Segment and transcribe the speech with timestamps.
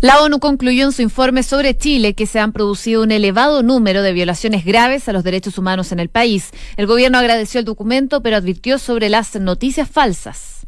[0.00, 4.02] La ONU concluyó en su informe sobre Chile que se han producido un elevado número
[4.02, 6.52] de violaciones graves a los derechos humanos en el país.
[6.78, 10.66] El gobierno agradeció el documento, pero advirtió sobre las noticias falsas.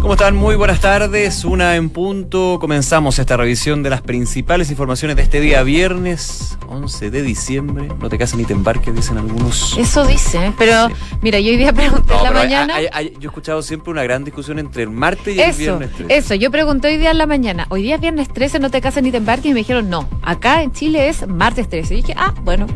[0.00, 0.36] ¿Cómo están?
[0.36, 1.44] Muy buenas tardes.
[1.44, 2.58] Una en punto.
[2.60, 7.88] Comenzamos esta revisión de las principales informaciones de este día viernes 11 de diciembre.
[8.00, 9.76] No te cases ni te embarques, dicen algunos.
[9.76, 10.88] Eso dice, pero
[11.20, 12.80] mira, yo hoy día pregunté en la mañana.
[12.80, 12.88] yo
[13.20, 16.16] he escuchado siempre una gran discusión entre el martes y el viernes 13.
[16.16, 17.66] Eso, yo pregunté hoy día en la mañana.
[17.68, 19.46] Hoy día es viernes 13, no te cases ni te embarques.
[19.46, 21.94] Y me dijeron, no, acá en Chile es martes 13.
[21.94, 22.66] Y dije, ah, bueno,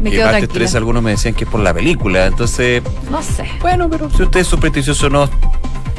[0.00, 2.26] me quedo martes 13 algunos me decían que es por la película.
[2.26, 2.82] Entonces.
[3.10, 3.44] No sé.
[3.60, 5.28] Bueno, pero si usted es supersticioso no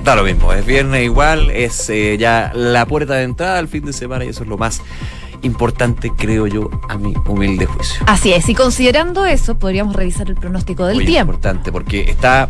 [0.03, 3.85] Da lo mismo, es viernes igual, es eh, ya la puerta de entrada al fin
[3.85, 4.81] de semana y eso es lo más
[5.43, 8.03] importante, creo yo, a mi humilde juicio.
[8.07, 11.31] Así es, y considerando eso, podríamos revisar el pronóstico del tiempo.
[11.31, 12.49] importante, porque está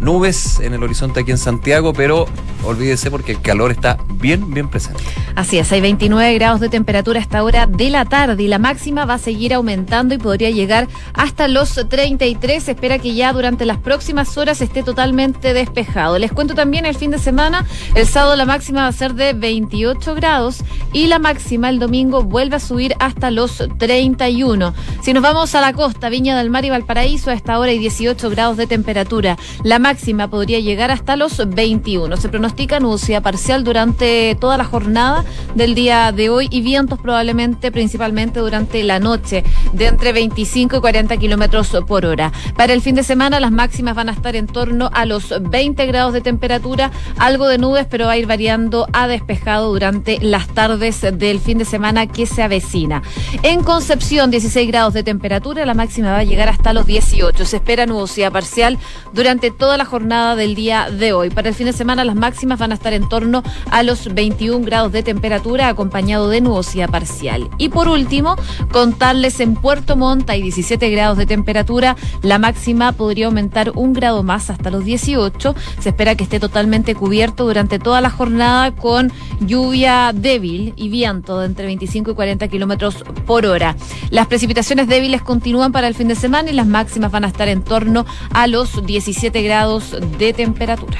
[0.00, 2.26] nubes en el horizonte aquí en Santiago, pero
[2.64, 5.02] olvídese porque el calor está bien, bien presente.
[5.34, 8.58] Así es, hay 29 grados de temperatura a esta hora de la tarde y la
[8.58, 12.62] máxima va a seguir aumentando y podría llegar hasta los 33.
[12.62, 16.18] Se espera que ya durante las próximas horas esté totalmente despejado.
[16.18, 19.32] Les cuento también el fin de semana, el sábado la máxima va a ser de
[19.32, 24.74] 28 grados y la máxima el domingo vuelve a subir hasta los 31.
[25.02, 27.78] Si nos vamos a la costa, Viña del Mar y Valparaíso, a esta hora hay
[27.78, 29.38] 18 grados de temperatura.
[29.62, 32.16] La máxima podría llegar hasta los 21.
[32.16, 32.49] Se pronostica
[32.80, 38.82] nubosidad parcial durante toda la jornada del día de hoy y vientos probablemente principalmente durante
[38.84, 42.32] la noche de entre 25 y 40 kilómetros por hora.
[42.56, 45.86] Para el fin de semana las máximas van a estar en torno a los 20
[45.86, 50.48] grados de temperatura, algo de nubes, pero va a ir variando a despejado durante las
[50.48, 53.02] tardes del fin de semana que se avecina.
[53.42, 57.44] En Concepción, 16 grados de temperatura, la máxima va a llegar hasta los 18.
[57.44, 58.78] Se espera nubosidad parcial
[59.12, 61.30] durante toda la jornada del día de hoy.
[61.30, 64.64] Para el fin de semana las máximas van a estar en torno a los 21
[64.64, 67.48] grados de temperatura acompañado de nubosidad parcial.
[67.58, 68.36] Y por último,
[68.72, 74.22] contarles en Puerto Montt hay 17 grados de temperatura, la máxima podría aumentar un grado
[74.22, 75.54] más hasta los 18.
[75.80, 81.40] Se espera que esté totalmente cubierto durante toda la jornada con lluvia débil y viento
[81.40, 83.76] de entre 25 y 40 kilómetros por hora.
[84.10, 87.48] Las precipitaciones débiles continúan para el fin de semana y las máximas van a estar
[87.48, 90.98] en torno a los 17 grados de temperatura.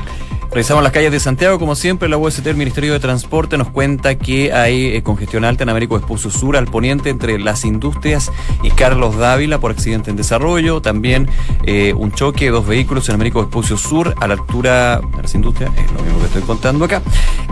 [0.53, 4.17] Revisamos las calles de Santiago, como siempre, la UST, el Ministerio de Transporte, nos cuenta
[4.17, 8.33] que hay eh, congestión alta en Américo Esposo Sur, al poniente entre las industrias
[8.65, 10.83] y Carlos Dávila por accidente en desarrollo.
[10.83, 11.29] También
[11.67, 15.33] eh, un choque de dos vehículos en Américo Esposo Sur, a la altura de las
[15.37, 17.01] industrias, es lo mismo que estoy contando acá.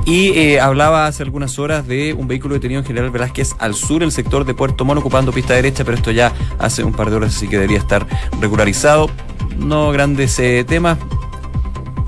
[0.04, 4.02] Y eh, hablaba hace algunas horas de un vehículo detenido en General Velázquez al sur,
[4.02, 7.16] el sector de Puerto Mono, ocupando pista derecha, pero esto ya hace un par de
[7.16, 8.08] horas, así que debería estar
[8.40, 9.08] regularizado.
[9.56, 10.98] No grandes temas,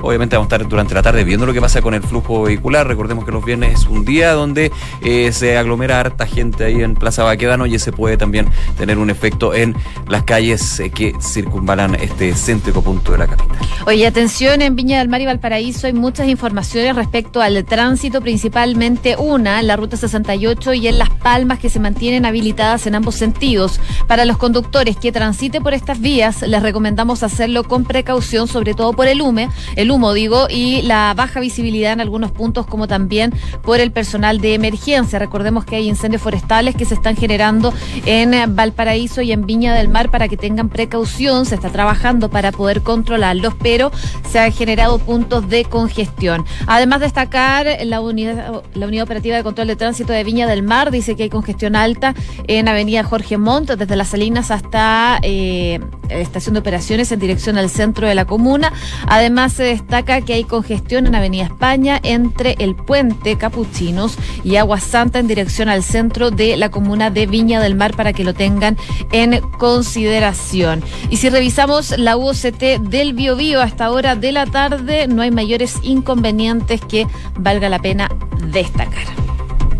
[0.02, 2.86] Obviamente vamos a estar durante la tarde viendo lo que pasa con el flujo vehicular.
[2.86, 4.72] Recordemos que los viernes es un día donde
[5.02, 9.10] eh, se aglomera harta gente ahí en Plaza Baquedano y ese puede también tener un
[9.10, 9.74] efecto en
[10.08, 13.58] las calles eh, que circunvalan este céntrico punto de la capital.
[13.86, 19.16] Oye, atención, en Viña del Mar y Valparaíso hay muchas informaciones respecto al tránsito, principalmente
[19.16, 23.14] una en la ruta 68 y en Las Palmas que se mantienen habilitadas en ambos
[23.14, 23.80] sentidos.
[24.06, 28.92] Para los conductores que transiten por estas vías, les recomendamos hacerlo con precaución, sobre todo
[28.92, 29.48] por el hume.
[29.90, 34.54] Humo, digo, y la baja visibilidad en algunos puntos, como también por el personal de
[34.54, 35.18] emergencia.
[35.18, 37.72] Recordemos que hay incendios forestales que se están generando
[38.06, 41.46] en Valparaíso y en Viña del Mar para que tengan precaución.
[41.46, 43.90] Se está trabajando para poder controlarlos, pero
[44.28, 46.44] se han generado puntos de congestión.
[46.66, 50.90] Además, destacar la unidad, la unidad operativa de control de tránsito de Viña del Mar
[50.90, 52.14] dice que hay congestión alta
[52.46, 57.70] en Avenida Jorge Montt, desde Las Salinas hasta eh, Estación de Operaciones en dirección al
[57.70, 58.72] centro de la comuna.
[59.06, 64.78] Además, se destaca que hay congestión en Avenida España entre el puente Capuchinos y Agua
[64.78, 68.34] Santa en dirección al centro de la comuna de Viña del Mar para que lo
[68.34, 68.76] tengan
[69.10, 70.82] en consideración.
[71.08, 75.78] Y si revisamos la UOCT del Biobío hasta ahora de la tarde, no hay mayores
[75.82, 78.10] inconvenientes que valga la pena
[78.52, 79.04] destacar.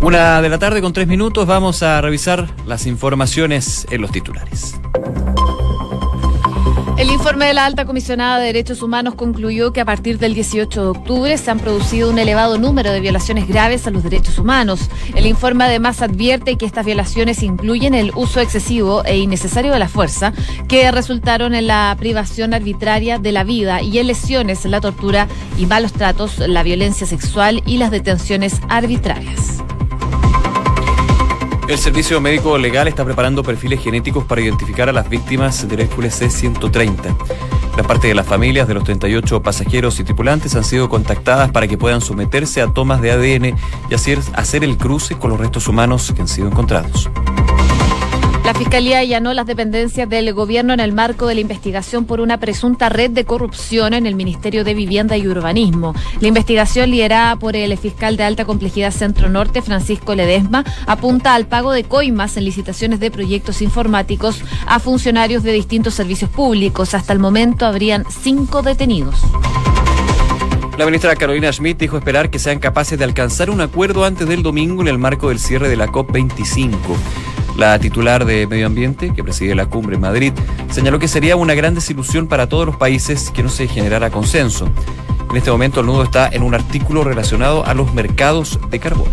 [0.01, 4.81] Una de la tarde con tres minutos vamos a revisar las informaciones en los titulares.
[7.01, 10.83] El informe de la alta comisionada de Derechos Humanos concluyó que a partir del 18
[10.83, 14.91] de octubre se han producido un elevado número de violaciones graves a los derechos humanos.
[15.15, 19.89] El informe además advierte que estas violaciones incluyen el uso excesivo e innecesario de la
[19.89, 20.35] fuerza,
[20.69, 25.27] que resultaron en la privación arbitraria de la vida y en lesiones, la tortura
[25.57, 29.63] y malos tratos, la violencia sexual y las detenciones arbitrarias.
[31.71, 36.17] El Servicio Médico Legal está preparando perfiles genéticos para identificar a las víctimas del Hércules
[36.17, 37.17] C-130.
[37.77, 41.69] La parte de las familias de los 38 pasajeros y tripulantes han sido contactadas para
[41.69, 43.57] que puedan someterse a tomas de ADN
[43.89, 47.09] y hacer el cruce con los restos humanos que han sido encontrados.
[48.45, 52.39] La Fiscalía allanó las dependencias del gobierno en el marco de la investigación por una
[52.39, 55.95] presunta red de corrupción en el Ministerio de Vivienda y Urbanismo.
[56.21, 61.47] La investigación liderada por el fiscal de alta complejidad Centro Norte, Francisco Ledesma, apunta al
[61.47, 66.95] pago de coimas en licitaciones de proyectos informáticos a funcionarios de distintos servicios públicos.
[66.95, 69.21] Hasta el momento habrían cinco detenidos.
[70.81, 74.43] La ministra Carolina Schmidt dijo esperar que sean capaces de alcanzar un acuerdo antes del
[74.43, 76.79] domingo en el marco del cierre de la COP25.
[77.57, 80.33] La titular de Medio Ambiente, que preside la cumbre en Madrid,
[80.71, 84.69] señaló que sería una gran desilusión para todos los países que no se generara consenso.
[85.31, 89.13] En este momento el nudo está en un artículo relacionado a los mercados de carbono.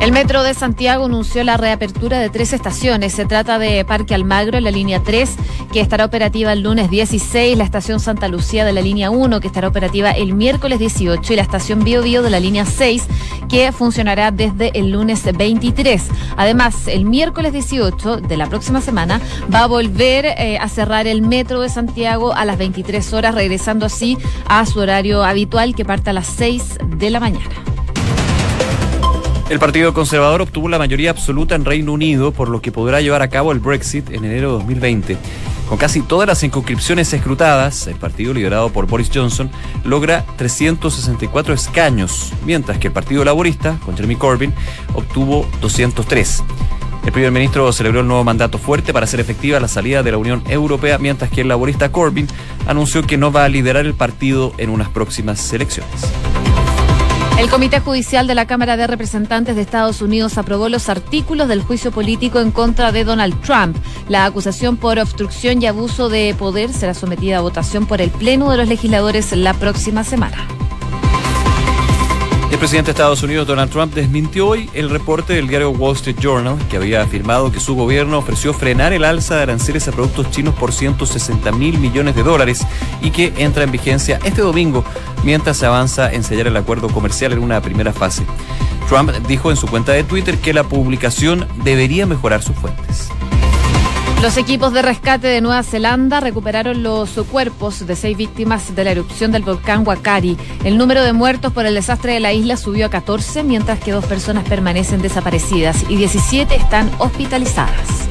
[0.00, 3.12] El Metro de Santiago anunció la reapertura de tres estaciones.
[3.14, 5.34] Se trata de Parque Almagro en la línea 3,
[5.72, 9.48] que estará operativa el lunes 16, la estación Santa Lucía de la línea 1, que
[9.48, 13.08] estará operativa el miércoles 18, y la estación Bio Bio de la línea 6,
[13.48, 16.04] que funcionará desde el lunes 23.
[16.36, 19.20] Además, el miércoles 18 de la próxima semana
[19.52, 23.86] va a volver eh, a cerrar el Metro de Santiago a las 23 horas, regresando
[23.86, 24.16] así
[24.46, 27.77] a su horario habitual que parte a las 6 de la mañana.
[29.48, 33.22] El Partido Conservador obtuvo la mayoría absoluta en Reino Unido, por lo que podrá llevar
[33.22, 35.16] a cabo el Brexit en enero de 2020.
[35.70, 39.50] Con casi todas las inscripciones escrutadas, el partido liderado por Boris Johnson
[39.84, 44.52] logra 364 escaños, mientras que el Partido Laborista, con Jeremy Corbyn,
[44.92, 46.44] obtuvo 203.
[47.06, 50.18] El primer ministro celebró el nuevo mandato fuerte para hacer efectiva la salida de la
[50.18, 52.28] Unión Europea, mientras que el laborista Corbyn
[52.66, 56.04] anunció que no va a liderar el partido en unas próximas elecciones.
[57.38, 61.62] El Comité Judicial de la Cámara de Representantes de Estados Unidos aprobó los artículos del
[61.62, 63.76] juicio político en contra de Donald Trump.
[64.08, 68.50] La acusación por obstrucción y abuso de poder será sometida a votación por el Pleno
[68.50, 70.57] de los Legisladores la próxima semana.
[72.50, 76.16] El presidente de Estados Unidos, Donald Trump, desmintió hoy el reporte del diario Wall Street
[76.18, 80.30] Journal, que había afirmado que su gobierno ofreció frenar el alza de aranceles a productos
[80.30, 82.66] chinos por 160 mil millones de dólares
[83.02, 84.82] y que entra en vigencia este domingo
[85.24, 88.24] mientras se avanza en sellar el acuerdo comercial en una primera fase.
[88.88, 93.10] Trump dijo en su cuenta de Twitter que la publicación debería mejorar sus fuentes.
[94.22, 98.90] Los equipos de rescate de Nueva Zelanda recuperaron los cuerpos de seis víctimas de la
[98.90, 100.36] erupción del volcán Wakari.
[100.64, 103.92] El número de muertos por el desastre de la isla subió a 14, mientras que
[103.92, 108.08] dos personas permanecen desaparecidas y 17 están hospitalizadas.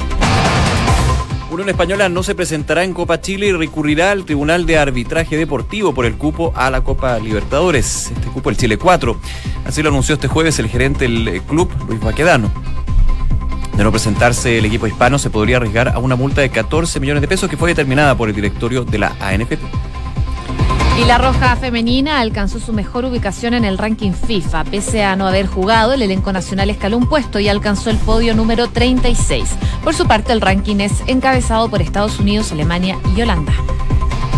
[1.50, 5.92] Unión Española no se presentará en Copa Chile y recurrirá al Tribunal de Arbitraje Deportivo
[5.92, 9.14] por el cupo a la Copa Libertadores, este cupo el Chile 4.
[9.66, 12.67] Así lo anunció este jueves el gerente del club, Luis Baquedano.
[13.78, 17.20] De no presentarse el equipo hispano, se podría arriesgar a una multa de 14 millones
[17.20, 19.56] de pesos que fue determinada por el directorio de la ANFP.
[21.00, 24.64] Y la Roja Femenina alcanzó su mejor ubicación en el ranking FIFA.
[24.64, 28.34] Pese a no haber jugado, el elenco nacional escaló un puesto y alcanzó el podio
[28.34, 29.48] número 36.
[29.84, 33.52] Por su parte, el ranking es encabezado por Estados Unidos, Alemania y Holanda.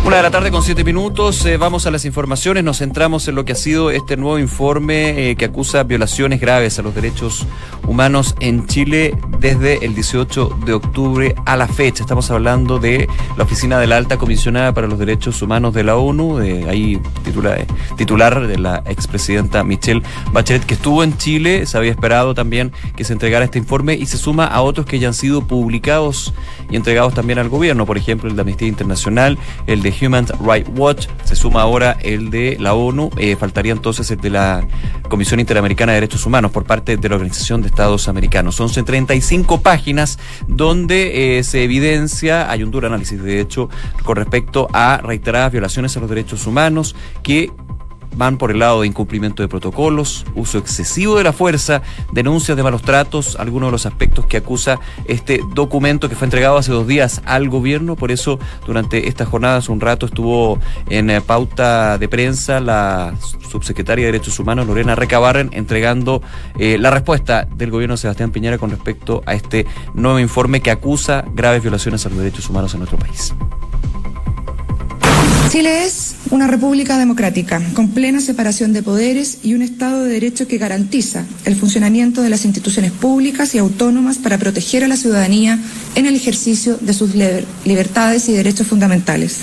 [0.03, 3.35] Una de la tarde con siete minutos, eh, vamos a las informaciones, nos centramos en
[3.35, 7.47] lo que ha sido este nuevo informe eh, que acusa violaciones graves a los derechos
[7.87, 12.03] humanos en Chile desde el 18 de octubre a la fecha.
[12.03, 15.97] Estamos hablando de la Oficina de la Alta Comisionada para los Derechos Humanos de la
[15.97, 17.67] ONU, de ahí titular,
[17.97, 20.03] titular de la expresidenta Michelle
[20.33, 24.07] Bachelet, que estuvo en Chile, se había esperado también que se entregara este informe y
[24.07, 26.33] se suma a otros que ya han sido publicados
[26.71, 30.71] y entregados también al gobierno, por ejemplo el de Amnistía Internacional, el de Human Rights
[30.77, 34.67] Watch, se suma ahora el de la ONU, eh, faltaría entonces el de la
[35.09, 38.57] Comisión Interamericana de Derechos Humanos por parte de la Organización de Estados Americanos.
[38.57, 43.69] Son 35 páginas donde eh, se evidencia, hay un duro análisis de hecho
[44.05, 47.51] con respecto a reiteradas violaciones a los derechos humanos que
[48.17, 52.63] van por el lado de incumplimiento de protocolos, uso excesivo de la fuerza, denuncias de
[52.63, 56.87] malos tratos, algunos de los aspectos que acusa este documento que fue entregado hace dos
[56.87, 57.97] días al gobierno.
[57.97, 63.15] Por eso, durante estas jornadas, un rato estuvo en eh, pauta de prensa la
[63.51, 66.23] subsecretaria de Derechos Humanos, Lorena Recabarren, entregando
[66.59, 70.71] eh, la respuesta del gobierno de Sebastián Piñera con respecto a este nuevo informe que
[70.71, 73.35] acusa graves violaciones a los derechos humanos en nuestro país.
[75.51, 80.47] Chile es una república democrática, con plena separación de poderes y un Estado de Derecho
[80.47, 85.59] que garantiza el funcionamiento de las instituciones públicas y autónomas para proteger a la ciudadanía
[85.97, 87.17] en el ejercicio de sus
[87.65, 89.39] libertades y derechos fundamentales.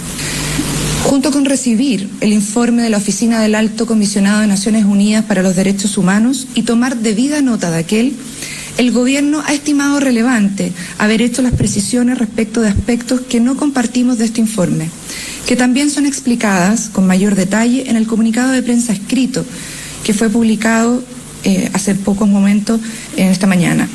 [1.04, 5.44] Junto con recibir el informe de la Oficina del Alto Comisionado de Naciones Unidas para
[5.44, 8.14] los Derechos Humanos y tomar debida nota de aquel,
[8.77, 14.17] el Gobierno ha estimado relevante haber hecho las precisiones respecto de aspectos que no compartimos
[14.17, 14.89] de este informe
[15.48, 19.46] que también son explicadas con mayor detalle en el comunicado de prensa escrito
[20.03, 21.01] que fue publicado
[21.43, 22.81] eh, hace pocos momentos
[23.15, 23.88] en esta mañana.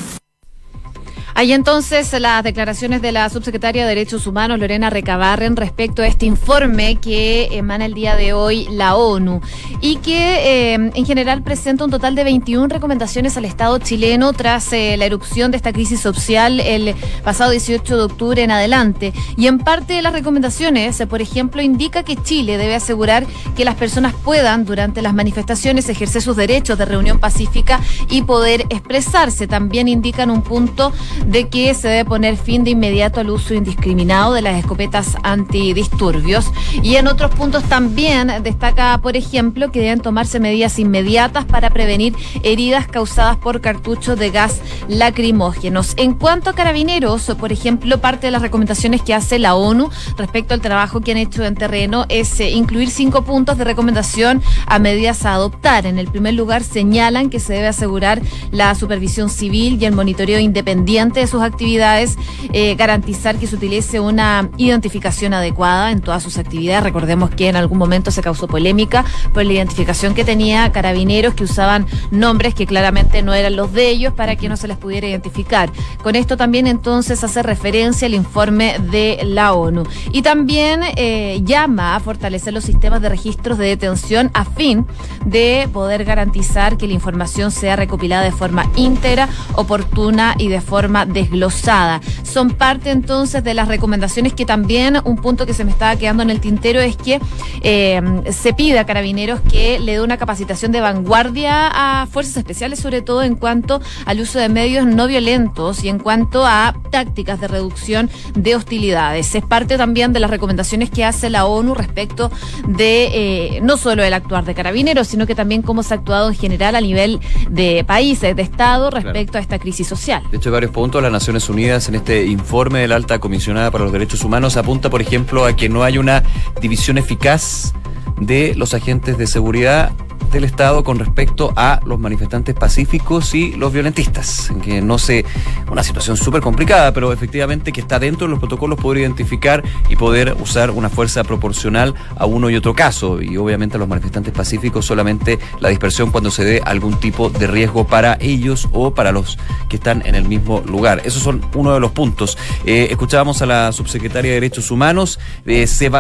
[1.35, 6.27] Hay entonces las declaraciones de la subsecretaria de Derechos Humanos, Lorena Recabarren, respecto a este
[6.27, 9.41] informe que emana el día de hoy la ONU
[9.81, 14.73] y que eh, en general presenta un total de 21 recomendaciones al Estado chileno tras
[14.73, 19.13] eh, la erupción de esta crisis social el pasado 18 de octubre en adelante.
[19.37, 23.65] Y en parte de las recomendaciones, eh, por ejemplo, indica que Chile debe asegurar que
[23.65, 29.47] las personas puedan durante las manifestaciones ejercer sus derechos de reunión pacífica y poder expresarse.
[29.47, 30.93] También indican un punto
[31.27, 36.51] de que se debe poner fin de inmediato al uso indiscriminado de las escopetas antidisturbios.
[36.83, 42.15] Y en otros puntos también destaca, por ejemplo, que deben tomarse medidas inmediatas para prevenir
[42.43, 45.95] heridas causadas por cartuchos de gas lacrimógenos.
[45.97, 50.55] En cuanto a carabineros, por ejemplo, parte de las recomendaciones que hace la ONU respecto
[50.55, 54.79] al trabajo que han hecho en terreno es eh, incluir cinco puntos de recomendación a
[54.79, 55.87] medidas a adoptar.
[55.87, 60.39] En el primer lugar, señalan que se debe asegurar la supervisión civil y el monitoreo
[60.39, 62.17] independiente de sus actividades,
[62.53, 66.85] eh, garantizar que se utilice una identificación adecuada en todas sus actividades.
[66.85, 71.45] Recordemos que en algún momento se causó polémica por la identificación que tenía carabineros que
[71.45, 75.07] usaban nombres que claramente no eran los de ellos para que no se les pudiera
[75.07, 75.71] identificar.
[76.03, 79.85] Con esto también entonces hace referencia al informe de la ONU.
[80.13, 84.87] Y también eh, llama a fortalecer los sistemas de registros de detención a fin
[85.25, 91.02] de poder garantizar que la información sea recopilada de forma íntegra, oportuna y de forma
[91.07, 92.01] desglosada.
[92.23, 96.23] Son parte entonces de las recomendaciones que también un punto que se me estaba quedando
[96.23, 97.21] en el tintero es que
[97.63, 102.79] eh, se pide a carabineros que le dé una capacitación de vanguardia a fuerzas especiales,
[102.79, 107.41] sobre todo en cuanto al uso de medios no violentos y en cuanto a tácticas
[107.41, 109.35] de reducción de hostilidades.
[109.35, 112.31] Es parte también de las recomendaciones que hace la ONU respecto
[112.67, 116.29] de eh, no solo el actuar de carabineros, sino que también cómo se ha actuado
[116.29, 120.23] en general a nivel de países, de Estado, respecto a esta crisis social.
[120.31, 123.85] De hecho, varios puntos las Naciones Unidas en este informe de la alta comisionada para
[123.85, 126.23] los derechos humanos apunta, por ejemplo, a que no hay una
[126.61, 127.73] división eficaz
[128.21, 129.93] de los agentes de seguridad
[130.33, 134.51] del Estado con respecto a los manifestantes pacíficos y los violentistas.
[134.63, 135.25] Que no sé,
[135.71, 139.97] una situación súper complicada, pero efectivamente que está dentro de los protocolos poder identificar y
[139.97, 143.21] poder usar una fuerza proporcional a uno y otro caso.
[143.21, 147.47] Y obviamente a los manifestantes pacíficos solamente la dispersión cuando se dé algún tipo de
[147.47, 149.39] riesgo para ellos o para los
[149.69, 151.03] que están en el mismo lugar.
[151.05, 152.39] Esos son uno de los puntos.
[152.65, 155.21] Eh, escuchábamos a la subsecretaria de Derechos Humanos.
[155.45, 155.91] Eh, se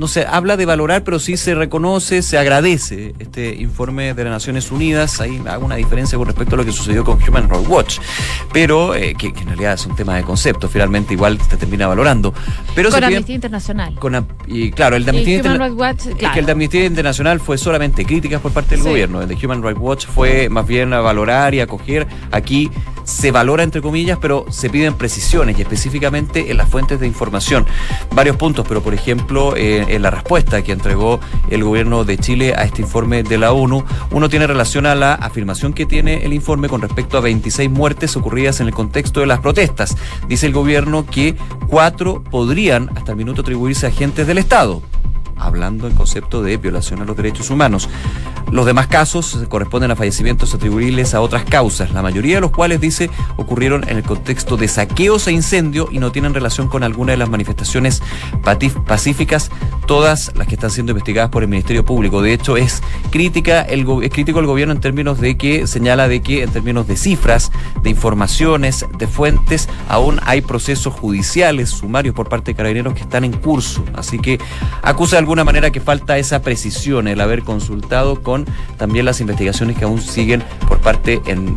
[0.00, 4.32] no se habla de valorar, pero sí se reconoce, se agradece este informe de las
[4.32, 5.20] Naciones Unidas.
[5.20, 7.98] Ahí hago una diferencia con respecto a lo que sucedió con Human Rights Watch,
[8.50, 12.32] pero eh, que, en realidad es un tema de concepto, finalmente igual se termina valorando.
[12.74, 13.94] Pero con Amnistía Internacional.
[14.46, 15.96] y claro, el de Amnistía Internacional.
[16.32, 19.20] que el de Amnistía Internacional fue solamente críticas por parte del gobierno.
[19.20, 22.06] El de Human Rights Watch fue más bien a valorar y acoger.
[22.32, 22.70] Aquí
[23.10, 27.66] se valora entre comillas, pero se piden precisiones y específicamente en las fuentes de información.
[28.14, 32.54] Varios puntos, pero por ejemplo, eh, en la respuesta que entregó el gobierno de Chile
[32.56, 36.32] a este informe de la ONU, uno tiene relación a la afirmación que tiene el
[36.32, 39.96] informe con respecto a 26 muertes ocurridas en el contexto de las protestas.
[40.28, 41.36] Dice el gobierno que
[41.68, 44.82] cuatro podrían hasta el minuto atribuirse a agentes del Estado
[45.40, 47.88] hablando en concepto de violación a los derechos humanos.
[48.50, 52.80] Los demás casos corresponden a fallecimientos atribuibles a otras causas, la mayoría de los cuales,
[52.80, 57.12] dice, ocurrieron en el contexto de saqueos e incendio y no tienen relación con alguna
[57.12, 58.02] de las manifestaciones
[58.86, 59.50] pacíficas,
[59.86, 62.22] todas las que están siendo investigadas por el Ministerio Público.
[62.22, 66.20] De hecho, es crítica el es crítico el gobierno en términos de que señala de
[66.20, 67.50] que en términos de cifras,
[67.82, 73.24] de informaciones, de fuentes, aún hay procesos judiciales, sumarios por parte de carabineros que están
[73.24, 73.84] en curso.
[73.94, 74.38] Así que
[74.82, 78.46] acusa al alguna manera que falta esa precisión, el haber consultado con
[78.78, 81.56] también las investigaciones que aún siguen por parte en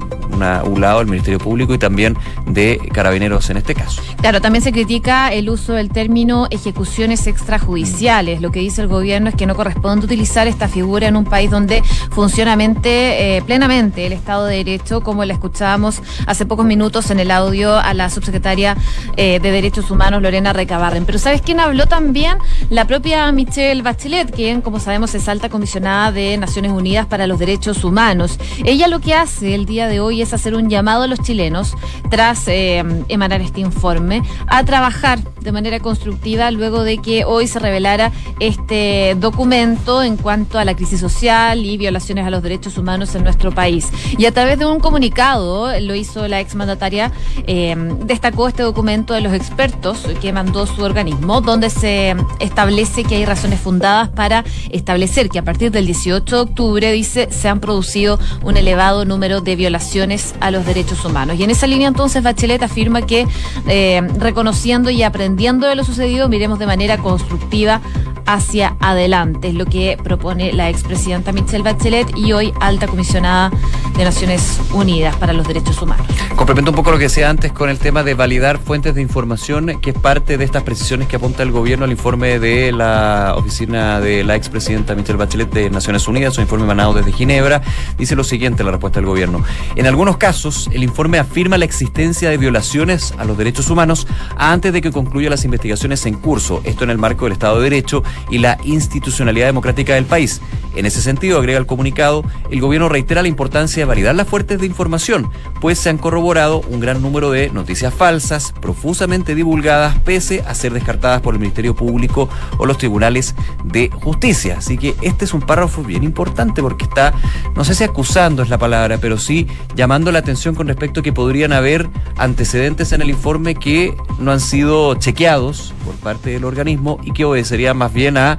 [0.66, 2.16] un lado del Ministerio Público y también
[2.46, 4.00] de carabineros en este caso.
[4.22, 8.42] Claro, también se critica el uso del término ejecuciones extrajudiciales.
[8.42, 11.50] Lo que dice el gobierno es que no corresponde utilizar esta figura en un país
[11.50, 17.20] donde funciona eh, plenamente el Estado de Derecho, como la escuchábamos hace pocos minutos en
[17.20, 18.78] el audio a la subsecretaria
[19.18, 21.06] eh, de Derechos Humanos, Lorena Recabarren.
[21.06, 22.38] Pero ¿sabes quién habló también?
[22.70, 27.28] La propia Michelle Michelle Bachelet, quien, como sabemos, es alta comisionada de Naciones Unidas para
[27.28, 28.38] los Derechos Humanos.
[28.66, 31.74] Ella lo que hace el día de hoy es hacer un llamado a los chilenos,
[32.12, 37.60] tras eh, emanar este informe, a trabajar de manera constructiva luego de que hoy se
[37.60, 43.16] revelara este documento en cuanto a la crisis social y violaciones a los derechos humanos
[43.16, 43.90] en nuestro país.
[44.18, 47.14] Y a través de un comunicado, lo hizo la exmandataria,
[47.48, 53.16] eh, destacó este documento de los expertos que mandó su organismo, donde se establece que
[53.16, 53.26] hay
[53.60, 58.58] fundadas para establecer que a partir del 18 de octubre, dice, se han producido un
[58.58, 61.38] elevado número de violaciones a los derechos humanos.
[61.40, 63.28] Y en esa línea entonces Bachelet afirma que
[63.68, 67.82] eh, reconociendo y aprendiendo de lo sucedido, miremos de manera constructiva
[68.26, 73.52] hacia adelante, es lo que propone la expresidenta Michelle Bachelet y hoy alta comisionada
[73.98, 76.08] de Naciones Unidas para los Derechos Humanos.
[76.36, 79.80] Complemento un poco lo que decía antes con el tema de validar fuentes de información,
[79.82, 84.00] que es parte de estas precisiones que apunta el gobierno al informe de la oficina
[84.00, 87.62] de la expresidenta Michelle Bachelet de Naciones Unidas, un informe emanado desde Ginebra.
[87.98, 89.44] Dice lo siguiente la respuesta del gobierno.
[89.76, 94.74] En algunos casos, el informe afirma la existencia de violaciones a los derechos humanos antes
[94.74, 98.04] de que concluya las investigaciones en curso, esto en el marco del Estado de Derecho
[98.30, 100.42] y la institucionalidad democrática del país.
[100.76, 104.60] En ese sentido, agrega el comunicado, el gobierno reitera la importancia de validar las fuentes
[104.60, 105.30] de información,
[105.62, 110.74] pues se han corroborado un gran número de noticias falsas, profusamente divulgadas, pese a ser
[110.74, 113.23] descartadas por el Ministerio Público o los tribunales
[113.64, 114.58] de justicia.
[114.58, 117.14] Así que este es un párrafo bien importante porque está,
[117.56, 121.04] no sé si acusando es la palabra, pero sí llamando la atención con respecto a
[121.04, 121.88] que podrían haber
[122.18, 127.26] antecedentes en el informe que no han sido chequeados por parte del organismo y que
[127.26, 128.38] obedecerían más bien a,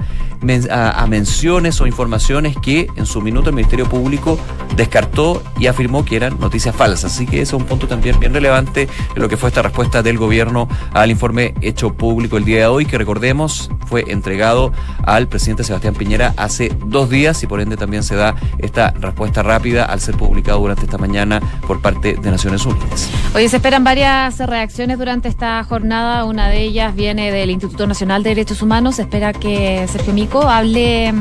[0.71, 4.39] a, menciones o informaciones que en su minuto el Ministerio Público
[4.77, 7.13] descartó y afirmó que eran noticias falsas.
[7.13, 10.03] Así que ese es un punto también bien relevante en lo que fue esta respuesta
[10.03, 14.73] del gobierno al informe hecho público el día de hoy, que recordemos fue entregado
[15.05, 19.43] al presidente Sebastián Piñera hace dos días y por ende también se da esta respuesta
[19.43, 23.09] rápida al ser publicado durante esta mañana por parte de Naciones Unidas.
[23.35, 26.25] Hoy se esperan varias reacciones durante esta jornada.
[26.25, 28.97] Una de ellas viene del Instituto Nacional de Derechos Humanos.
[28.97, 31.13] Se espera que Sergio Mico hable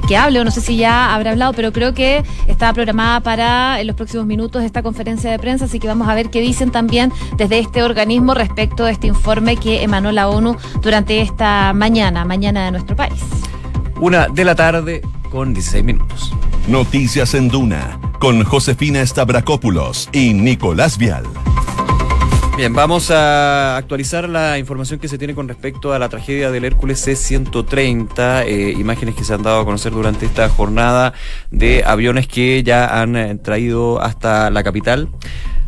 [0.00, 3.80] que hable, o no sé si ya habrá hablado, pero creo que está programada para
[3.80, 6.70] en los próximos minutos esta conferencia de prensa, así que vamos a ver qué dicen
[6.70, 12.24] también desde este organismo respecto a este informe que emanó la ONU durante esta mañana,
[12.24, 13.20] mañana de nuestro país.
[14.00, 16.32] Una de la tarde con 16 minutos.
[16.68, 21.24] Noticias en Duna con Josefina Stavrakopoulos y Nicolás Vial.
[22.56, 26.64] Bien, vamos a actualizar la información que se tiene con respecto a la tragedia del
[26.64, 31.14] Hércules C-130, eh, imágenes que se han dado a conocer durante esta jornada
[31.50, 35.08] de aviones que ya han eh, traído hasta la capital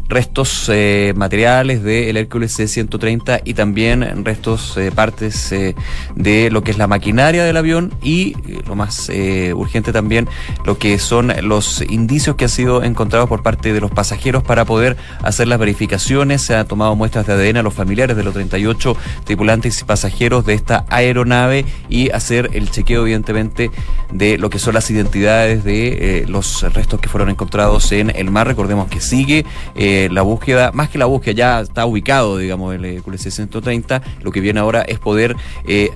[0.08, 5.74] restos eh, materiales del Hércules C-130 y también restos, eh, partes eh,
[6.14, 8.34] de lo que es la maquinaria del avión y
[8.66, 9.10] lo más
[9.54, 10.28] urgente también,
[10.64, 14.64] lo que son los indicios que han sido encontrados por parte de los pasajeros para
[14.64, 16.42] poder hacer las verificaciones.
[16.42, 20.46] Se han tomado muestras de ADN a los familiares de los 38 tripulantes y pasajeros
[20.46, 23.70] de esta aeronave y hacer el chequeo, evidentemente,
[24.12, 28.46] de lo que son las identidades de los restos que fueron encontrados en el mar.
[28.46, 29.44] Recordemos que sigue.
[30.10, 34.02] La búsqueda, más que la búsqueda, ya está ubicado, digamos, el Hércules 130.
[34.22, 35.90] Lo que viene ahora es poder, eh,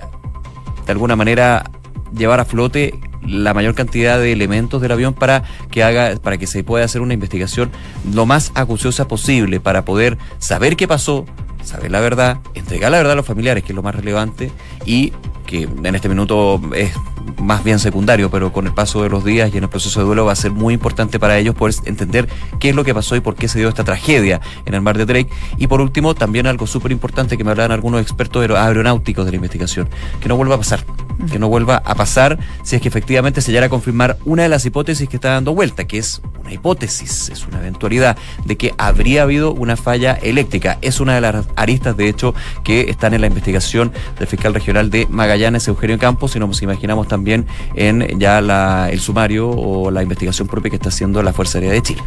[0.86, 1.70] de alguna manera,
[2.16, 6.46] llevar a flote la mayor cantidad de elementos del avión para que haga para que
[6.46, 7.70] se pueda hacer una investigación
[8.12, 11.26] lo más acuciosa posible para poder saber qué pasó,
[11.62, 14.50] saber la verdad, entregar la verdad a los familiares, que es lo más relevante
[14.86, 15.12] y
[15.46, 16.92] que en este minuto es
[17.38, 20.06] más bien secundario, pero con el paso de los días y en el proceso de
[20.06, 22.28] duelo va a ser muy importante para ellos poder entender
[22.58, 24.96] qué es lo que pasó y por qué se dio esta tragedia en el mar
[24.96, 25.30] de Drake.
[25.56, 29.36] Y por último, también algo súper importante que me hablaban algunos expertos aeronáuticos de la
[29.36, 29.88] investigación,
[30.20, 30.84] que no vuelva a pasar,
[31.30, 34.48] que no vuelva a pasar si es que efectivamente se llegara a confirmar una de
[34.48, 38.74] las hipótesis que está dando vuelta, que es una hipótesis, es una eventualidad de que
[38.78, 40.78] habría habido una falla eléctrica.
[40.80, 44.90] Es una de las aristas, de hecho, que están en la investigación del fiscal regional
[44.90, 50.02] de Magallanes, Eugenio Campos, y nos imaginamos también en ya la, el sumario o la
[50.02, 52.02] investigación propia que está haciendo la Fuerza Aérea de Chile.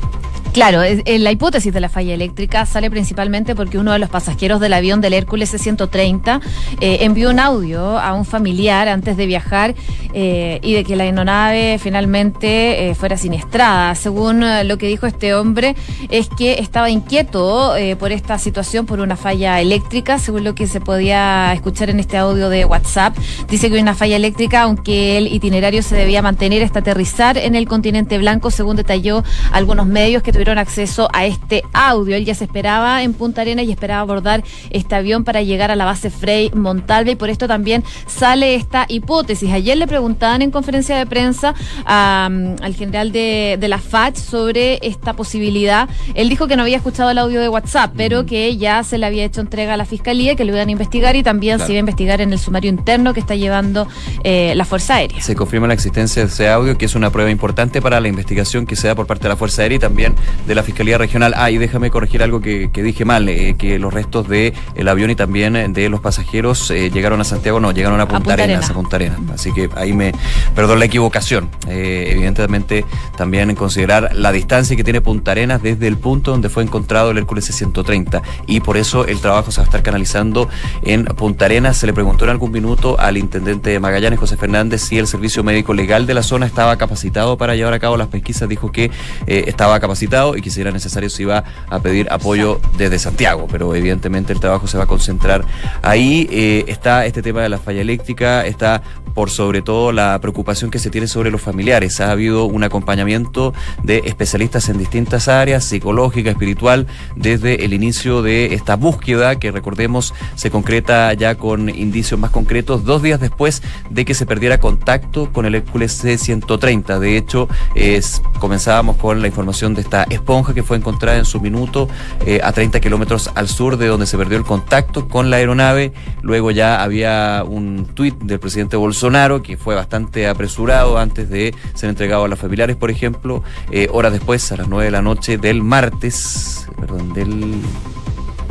[0.53, 4.73] Claro, la hipótesis de la falla eléctrica sale principalmente porque uno de los pasajeros del
[4.73, 6.41] avión del Hércules C-130
[6.79, 9.73] eh, envió un audio a un familiar antes de viajar
[10.13, 13.95] eh, y de que la aeronave finalmente eh, fuera siniestrada.
[13.95, 15.75] Según lo que dijo este hombre,
[16.11, 20.79] es que estaba inquieto por esta situación, por una falla eléctrica, según lo que se
[20.79, 23.17] podía escuchar en este audio de WhatsApp.
[23.49, 27.67] Dice que una falla eléctrica, aunque el itinerario se debía mantener hasta aterrizar en el
[27.67, 32.17] continente blanco, según detalló algunos medios que tuvieron tuvieron acceso a este audio.
[32.17, 35.77] Él ya se esperaba en Punta Arenas y esperaba abordar este avión para llegar a
[35.77, 39.49] la base Frey Montalva y por esto también sale esta hipótesis.
[39.53, 41.53] Ayer le preguntaban en conferencia de prensa
[41.85, 45.87] al general de, de la FACH sobre esta posibilidad.
[46.13, 49.05] Él dijo que no había escuchado el audio de WhatsApp, pero que ya se le
[49.05, 51.77] había hecho entrega a la fiscalía, que lo iban a investigar y también se iba
[51.77, 53.87] a investigar en el sumario interno que está llevando
[54.25, 55.21] eh, la Fuerza Aérea.
[55.21, 58.65] Se confirma la existencia de ese audio, que es una prueba importante para la investigación
[58.65, 60.15] que se da por parte de la Fuerza Aérea y también
[60.47, 61.33] de la Fiscalía Regional.
[61.37, 65.09] Ah, y déjame corregir algo que, dije mal, eh, que los restos del el avión
[65.09, 68.73] y también de los pasajeros eh, llegaron a Santiago, no, llegaron a Punta, Arenas, a
[68.73, 69.19] Punta Arenas.
[69.33, 70.11] Así que ahí me,
[70.55, 71.49] perdón la equivocación.
[71.67, 72.85] evidentemente
[73.17, 77.11] también en considerar la distancia que tiene Punta Arenas desde el punto donde fue encontrado
[77.11, 80.49] el Hércules C-130 y por eso el trabajo se va a estar canalizando
[80.83, 81.77] en Punta Arenas.
[81.77, 85.43] Se le preguntó en algún minuto al intendente de Magallanes, José Fernández, si el servicio
[85.43, 88.49] médico legal de la zona estaba capacitado para llevar a cabo las pesquisas.
[88.49, 88.91] Dijo que
[89.27, 93.47] eh, estaba capacitado y que si era necesario se iba a pedir apoyo desde Santiago,
[93.51, 95.45] pero evidentemente el trabajo se va a concentrar
[95.81, 96.27] ahí.
[96.31, 98.81] Eh, está este tema de la falla eléctrica, está
[99.13, 101.99] por sobre todo la preocupación que se tiene sobre los familiares.
[102.01, 108.53] Ha habido un acompañamiento de especialistas en distintas áreas, psicológica, espiritual, desde el inicio de
[108.53, 114.05] esta búsqueda que recordemos se concreta ya con indicios más concretos dos días después de
[114.05, 116.99] que se perdiera contacto con el Hércules C-130.
[116.99, 121.39] De hecho, es, comenzábamos con la información de esta esponja que fue encontrada en su
[121.39, 121.87] minuto
[122.25, 125.93] eh, a 30 kilómetros al sur de donde se perdió el contacto con la aeronave.
[126.21, 131.89] Luego ya había un tuit del presidente Bolsonaro que fue bastante apresurado antes de ser
[131.89, 133.43] entregado a los familiares, por ejemplo.
[133.71, 137.61] Eh, horas después, a las 9 de la noche del martes, perdón, del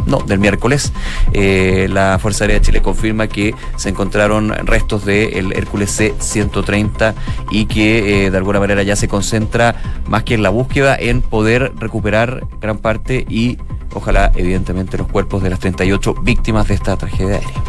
[0.07, 0.93] no, del miércoles,
[1.33, 7.15] eh, la Fuerza Aérea de Chile confirma que se encontraron restos del Hércules C-130
[7.51, 11.23] y que eh, de alguna manera ya se concentra más que en la búsqueda en
[11.23, 13.59] poder recuperar gran parte y
[13.95, 17.63] ojalá evidentemente los cuerpos de las 38 víctimas de esta tragedia aérea.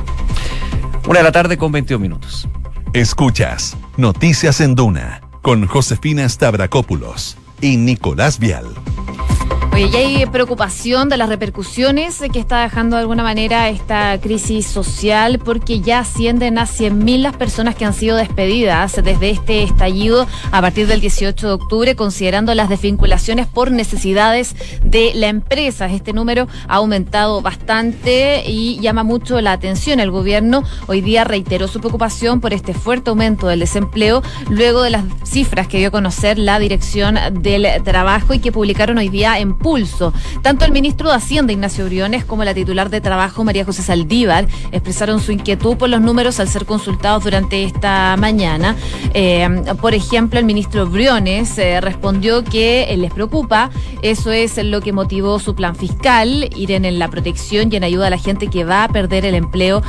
[1.08, 2.48] Una de la tarde con 21 minutos.
[2.94, 8.74] Escuchas Noticias en Duna con Josefina Stavrakopoulos y Nicolás Vial.
[9.74, 14.68] Oye, ya hay preocupación de las repercusiones que está dejando de alguna manera esta crisis
[14.68, 20.28] social porque ya ascienden a 100.000 las personas que han sido despedidas desde este estallido
[20.52, 25.88] a partir del 18 de octubre, considerando las desvinculaciones por necesidades de la empresa.
[25.88, 30.00] Este número ha aumentado bastante y llama mucho la atención.
[30.00, 34.92] El gobierno hoy día reiteró su preocupación por este fuerte aumento del desempleo luego de
[34.92, 39.40] las cifras que dio a conocer la Dirección del Trabajo y que publicaron hoy día
[39.40, 39.63] en
[40.42, 44.46] Tanto el ministro de Hacienda, Ignacio Briones, como la titular de Trabajo, María José Saldívar,
[44.74, 48.76] expresaron su inquietud por los números al ser consultados durante esta mañana.
[49.14, 49.48] Eh,
[49.82, 53.72] por ejemplo, el ministro Briones eh, respondió que eh, les preocupa,
[54.02, 58.08] eso es lo que motivó su plan fiscal, ir en, la protección y en ayuda
[58.08, 59.82] a la gente que va a perder el empleo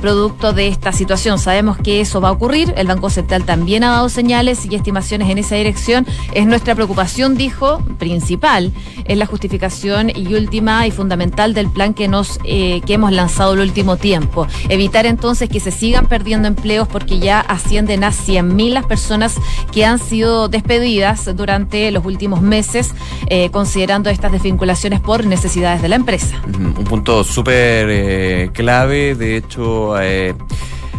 [0.00, 1.38] producto de esta situación.
[1.38, 5.28] Sabemos que eso va a ocurrir, el Banco Central también ha dado señales y estimaciones
[5.30, 6.06] en esa dirección.
[6.32, 8.72] Es nuestra preocupación, dijo, principal
[9.04, 13.54] es la justificación y última y fundamental del plan que nos eh, que hemos lanzado
[13.54, 14.46] el último tiempo.
[14.68, 19.36] Evitar entonces que se sigan perdiendo empleos porque ya ascienden a 100.000 las personas
[19.72, 22.94] que han sido despedidas durante los últimos meses,
[23.28, 26.40] eh, considerando estas desvinculaciones por necesidades de la empresa.
[26.46, 29.94] Un punto súper eh, clave, de hecho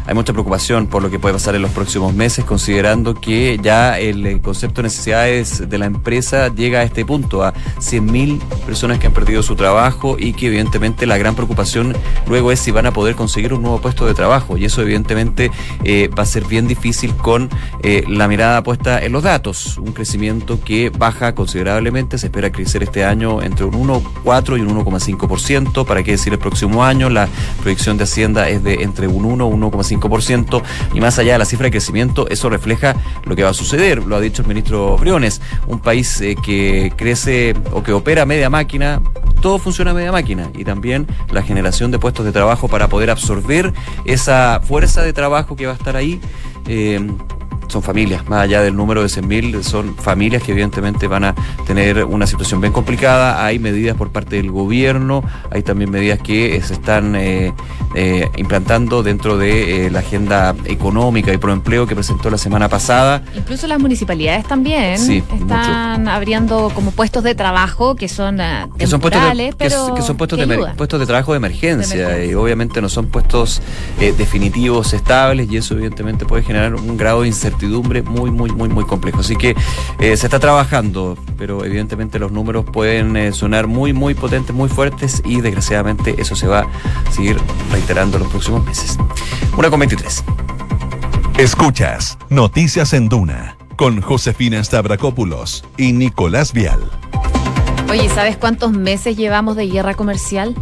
[0.07, 3.99] hay mucha preocupación por lo que puede pasar en los próximos meses, considerando que ya
[3.99, 9.07] el concepto de necesidades de la empresa llega a este punto, a 100.000 personas que
[9.07, 11.95] han perdido su trabajo y que evidentemente la gran preocupación
[12.27, 14.57] luego es si van a poder conseguir un nuevo puesto de trabajo.
[14.57, 15.51] Y eso evidentemente
[15.83, 17.49] eh, va a ser bien difícil con
[17.83, 19.77] eh, la mirada puesta en los datos.
[19.77, 24.83] Un crecimiento que baja considerablemente, se espera crecer este año entre un 1,4 y un
[24.83, 25.85] 1,5%.
[25.85, 27.09] ¿Para qué decir el próximo año?
[27.09, 27.27] La
[27.61, 29.90] proyección de Hacienda es de entre un 1 y 1,5%
[30.93, 34.03] y más allá de la cifra de crecimiento, eso refleja lo que va a suceder,
[34.03, 38.49] lo ha dicho el ministro Briones, un país eh, que crece o que opera media
[38.49, 39.01] máquina,
[39.41, 43.73] todo funciona media máquina y también la generación de puestos de trabajo para poder absorber
[44.05, 46.21] esa fuerza de trabajo que va a estar ahí.
[46.67, 46.99] Eh,
[47.71, 52.03] son familias, más allá del número de 100.000, son familias que evidentemente van a tener
[52.03, 53.45] una situación bien complicada.
[53.45, 57.53] Hay medidas por parte del gobierno, hay también medidas que se están eh,
[57.95, 63.23] eh, implantando dentro de eh, la agenda económica y proempleo que presentó la semana pasada.
[63.35, 68.41] Incluso las municipalidades también están abriendo como puestos de trabajo que son
[68.77, 72.33] que son puestos de, pero que, son puestos de, puestos de trabajo de emergencia, y
[72.33, 73.61] obviamente no son puestos
[74.17, 78.69] definitivos, estables y eso evidentemente puede generar un grado de incertidumbre incertidumbre muy, muy, muy,
[78.69, 79.19] muy complejo.
[79.19, 79.55] Así que
[79.99, 84.69] eh, se está trabajando, pero evidentemente los números pueden eh, sonar muy, muy potentes, muy
[84.69, 87.37] fuertes y desgraciadamente eso se va a seguir
[87.71, 88.97] reiterando en los próximos meses.
[89.57, 90.23] Una con 23.
[91.37, 96.79] Escuchas Noticias en Duna con Josefina Stavrakopoulos y Nicolás Vial.
[97.89, 100.55] Oye, ¿sabes cuántos meses llevamos de guerra comercial?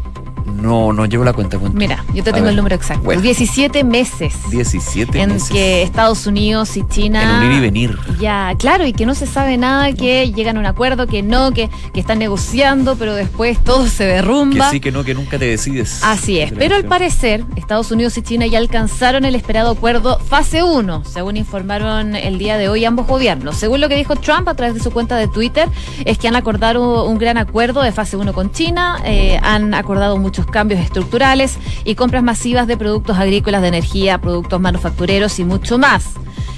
[0.55, 1.57] No, no llevo la cuenta.
[1.57, 1.77] ¿cuánto?
[1.77, 2.51] Mira, yo te A tengo ver.
[2.51, 3.03] el número exacto.
[3.03, 3.21] Bueno.
[3.21, 5.49] 17 meses 17 en meses.
[5.49, 7.21] que Estados Unidos y China...
[7.23, 7.97] En unir y venir.
[8.19, 11.51] Ya, claro, y que no se sabe nada, que llegan a un acuerdo, que no,
[11.51, 14.69] que, que están negociando, pero después todo se Que derrumba.
[14.71, 16.01] sí, que no, que nunca te decides.
[16.03, 20.63] Así es, pero al parecer Estados Unidos y China ya alcanzaron el esperado acuerdo fase
[20.63, 23.55] 1, según informaron el día de hoy ambos gobiernos.
[23.57, 25.67] Según lo que dijo Trump a través de su cuenta de Twitter,
[26.05, 30.17] es que han acordado un gran acuerdo de fase 1 con China, eh, han acordado
[30.17, 35.77] muchos cambios estructurales y compras masivas de productos agrícolas, de energía, productos manufactureros y mucho
[35.77, 36.13] más.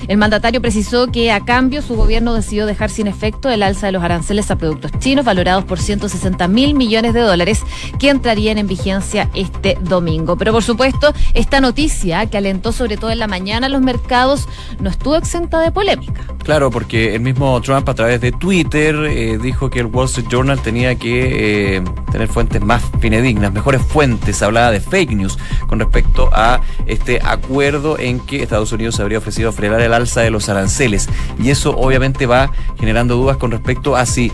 [0.07, 3.91] El mandatario precisó que a cambio su gobierno decidió dejar sin efecto el alza de
[3.91, 7.63] los aranceles a productos chinos valorados por 160 mil millones de dólares
[7.99, 10.37] que entrarían en vigencia este domingo.
[10.37, 14.47] Pero por supuesto, esta noticia que alentó sobre todo en la mañana a los mercados
[14.79, 16.23] no estuvo exenta de polémica.
[16.43, 20.27] Claro, porque el mismo Trump a través de Twitter eh, dijo que el Wall Street
[20.29, 25.37] Journal tenía que eh, tener fuentes más finedignas, mejores fuentes, hablaba de fake news
[25.67, 30.32] con respecto a este acuerdo en que Estados Unidos habría ofrecido frenar el alza de
[30.32, 31.10] los aranceles.
[31.41, 34.32] Y eso obviamente va generando dudas con respecto a si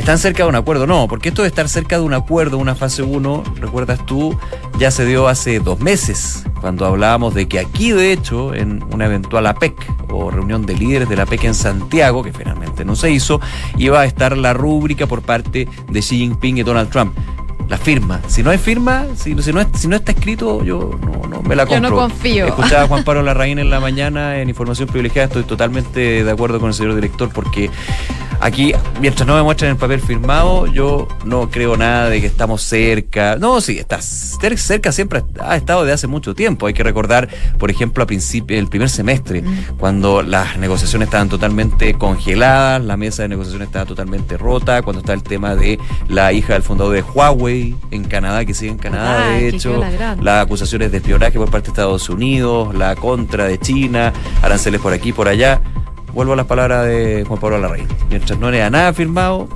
[0.00, 0.86] están cerca de un acuerdo.
[0.86, 4.36] No, porque esto de estar cerca de un acuerdo, una fase 1, recuerdas tú,
[4.78, 9.06] ya se dio hace dos meses, cuando hablábamos de que aquí, de hecho, en una
[9.06, 9.74] eventual APEC
[10.10, 13.40] o reunión de líderes de la APEC en Santiago, que finalmente no se hizo,
[13.76, 17.14] iba a estar la rúbrica por parte de Xi Jinping y Donald Trump.
[17.70, 18.20] La firma.
[18.26, 21.54] Si no hay firma, si, si no, si no está escrito, yo no, no me
[21.54, 21.90] la Yo compro.
[21.90, 22.46] no confío.
[22.46, 25.28] Escuchaba a Juan Pablo Larraín en la mañana en Información Privilegiada.
[25.28, 27.70] Estoy totalmente de acuerdo con el señor director porque
[28.40, 32.62] aquí, mientras no me muestren el papel firmado, yo no creo nada de que estamos
[32.62, 33.36] cerca.
[33.36, 36.66] No, sí, está cer- cerca siempre ha estado de hace mucho tiempo.
[36.66, 39.42] Hay que recordar, por ejemplo, a principio, el primer semestre,
[39.78, 45.12] cuando las negociaciones estaban totalmente congeladas, la mesa de negociaciones estaba totalmente rota, cuando está
[45.12, 49.28] el tema de la hija del fundador de Huawei en Canadá, que sigue en Canadá,
[49.28, 49.70] de hecho,
[50.22, 54.92] las acusaciones de espionaje por parte de Estados Unidos, la contra de China, aranceles por
[54.92, 55.60] aquí, por allá.
[56.12, 57.86] Vuelvo a las palabras de Juan Pablo Larraín.
[58.08, 59.48] Mientras no haya nada firmado,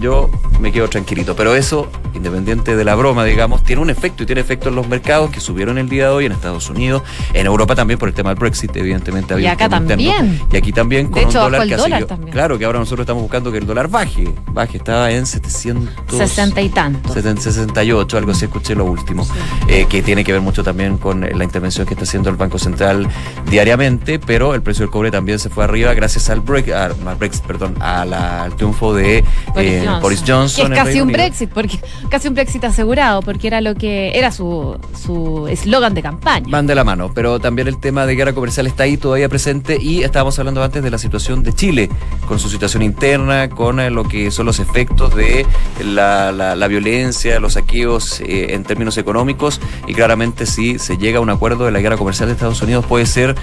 [0.00, 0.30] yo
[0.60, 1.34] me quedo tranquilito.
[1.36, 4.88] Pero eso, independiente de la broma, digamos, tiene un efecto y tiene efecto en los
[4.88, 7.02] mercados que subieron el día de hoy en Estados Unidos,
[7.34, 9.34] en Europa también por el tema del Brexit, evidentemente.
[9.34, 9.88] había Y acá interno.
[9.88, 10.40] también.
[10.52, 12.06] Y aquí también con De hecho, un dólar el que ha dólar.
[12.30, 14.32] Claro, que ahora nosotros estamos buscando que el dólar baje.
[14.52, 15.94] Baje, estaba en 700.
[16.18, 17.12] 60 y tanto.
[17.12, 19.26] 68, algo así escuché lo último,
[19.68, 22.58] eh, que tiene que ver mucho también con la intervención que está haciendo el Banco
[22.58, 23.08] Central
[23.50, 27.44] diariamente, pero el precio del cobre también se fue arriba gracias al, break, al Brexit,
[27.44, 29.18] perdón, a la- al triunfo de
[29.56, 30.68] eh, Boris Johnson.
[30.68, 31.18] Que es casi un Unido.
[31.18, 31.78] Brexit, porque
[32.10, 36.46] casi un Brexit asegurado, porque era lo que era su su eslogan de campaña.
[36.48, 39.78] Van de la mano, pero también el tema de guerra comercial está ahí todavía presente
[39.80, 41.88] y estábamos hablando antes de la situación de Chile,
[42.26, 45.46] con su situación interna, con eh, lo que son los efectos de
[45.84, 51.18] la, la- la violencia, los saqueos eh, en términos económicos y claramente si se llega
[51.18, 53.34] a un acuerdo de la guerra comercial de Estados Unidos puede ser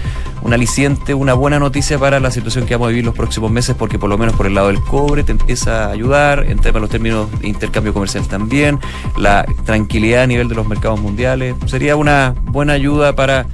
[0.41, 3.75] un aliciente, una buena noticia para la situación que vamos a vivir los próximos meses
[3.77, 6.81] porque por lo menos por el lado del cobre te empieza a ayudar, en términos,
[6.81, 8.79] los términos de intercambio comercial también,
[9.17, 13.45] la tranquilidad a nivel de los mercados mundiales, sería una buena ayuda para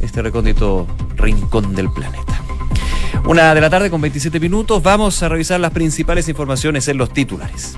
[0.00, 0.86] este recóndito
[1.16, 2.40] rincón del planeta.
[3.24, 7.12] Una de la tarde con 27 minutos, vamos a revisar las principales informaciones en los
[7.12, 7.76] titulares.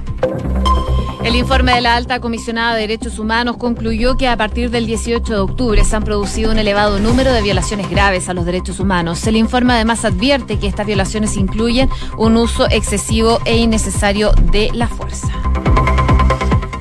[1.22, 5.33] El informe de la alta comisionada de Derechos Humanos concluyó que a partir del 18
[5.33, 9.26] de octubre se han producido un elevado número de violaciones graves a los derechos humanos.
[9.26, 14.88] El informe además advierte que estas violaciones incluyen un uso excesivo e innecesario de la
[14.88, 15.28] fuerza.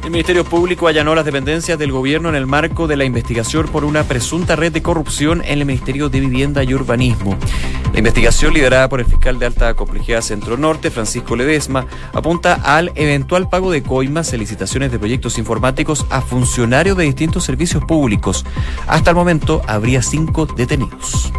[0.10, 3.86] El Ministerio Público allanó las dependencias del gobierno en el marco de la investigación por
[3.86, 7.38] una presunta red de corrupción en el Ministerio de Vivienda y Urbanismo.
[7.93, 12.91] La investigación, liderada por el fiscal de alta complejidad Centro Norte, Francisco Ledesma, apunta al
[12.95, 18.48] eventual pago de coimas en licitaciones de proyectos informáticos a funcionarios de distintos servicios públicos.
[18.88, 21.32] Hasta el momento habría cinco detenidos.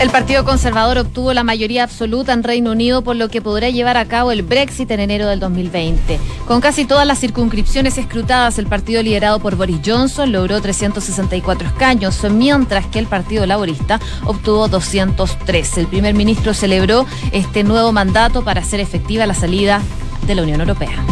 [0.00, 3.96] El Partido Conservador obtuvo la mayoría absoluta en Reino Unido, por lo que podrá llevar
[3.96, 6.18] a cabo el Brexit en enero del 2020.
[6.46, 12.20] Con casi todas las circunscripciones escrutadas, el partido liderado por Boris Johnson logró 364 escaños,
[12.30, 15.78] mientras que el Partido Laborista obtuvo 203.
[15.78, 19.80] El primer ministro celebró este nuevo mandato para hacer efectiva la salida
[20.26, 21.04] de la Unión Europea.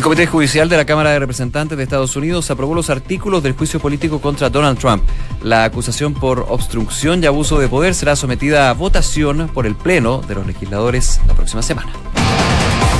[0.00, 3.52] El Comité Judicial de la Cámara de Representantes de Estados Unidos aprobó los artículos del
[3.52, 5.02] juicio político contra Donald Trump.
[5.42, 10.22] La acusación por obstrucción y abuso de poder será sometida a votación por el Pleno
[10.22, 11.92] de los legisladores la próxima semana.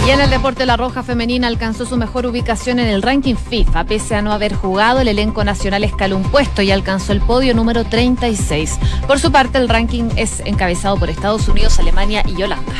[0.06, 3.84] Y en el deporte, la Roja Femenina alcanzó su mejor ubicación en el ranking FIFA.
[3.84, 7.54] Pese a no haber jugado, el elenco nacional escaló un puesto y alcanzó el podio
[7.54, 8.78] número 36.
[9.06, 12.72] Por su parte, el ranking es encabezado por Estados Unidos, Alemania y Holanda.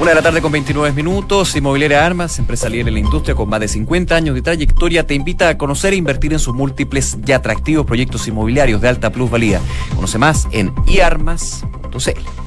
[0.00, 3.48] Una de la tarde con 29 minutos, Inmobiliaria Armas, empresa líder en la industria con
[3.48, 7.18] más de 50 años de trayectoria, te invita a conocer e invertir en sus múltiples
[7.24, 9.60] y atractivos proyectos inmobiliarios de alta plusvalía.
[9.94, 12.41] Conoce más en iarmas.cl.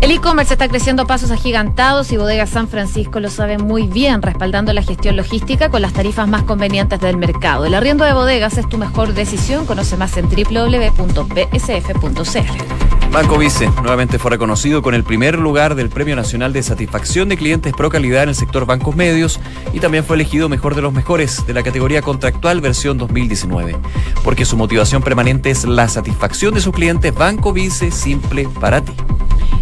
[0.00, 4.22] El e-commerce está creciendo a pasos agigantados y Bodega San Francisco lo sabe muy bien,
[4.22, 7.66] respaldando la gestión logística con las tarifas más convenientes del mercado.
[7.66, 9.66] El arriendo de bodegas es tu mejor decisión.
[9.66, 11.40] Conoce más en www.bsf.cl.
[13.12, 17.36] Banco Vice nuevamente fue reconocido con el primer lugar del Premio Nacional de Satisfacción de
[17.36, 19.40] Clientes Pro Calidad en el sector bancos medios
[19.72, 23.76] y también fue elegido mejor de los mejores de la categoría contractual versión 2019.
[24.22, 28.92] Porque su motivación permanente es la satisfacción de sus clientes, Banco Vice simple para ti.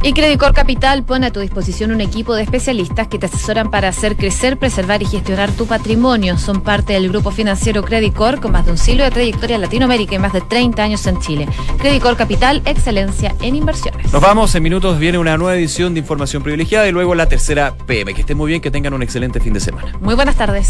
[0.00, 3.88] Y Credicor Capital pone a tu disposición un equipo de especialistas que te asesoran para
[3.88, 6.38] hacer crecer, preservar y gestionar tu patrimonio.
[6.38, 10.14] Son parte del grupo financiero Credicor con más de un siglo de trayectoria en Latinoamérica
[10.14, 11.48] y más de 30 años en Chile.
[11.78, 14.12] Credicor Capital, excelencia en inversiones.
[14.12, 17.74] Nos vamos, en minutos viene una nueva edición de Información Privilegiada y luego la tercera
[17.86, 18.14] PM.
[18.14, 19.92] Que estén muy bien, que tengan un excelente fin de semana.
[20.00, 20.68] Muy buenas tardes.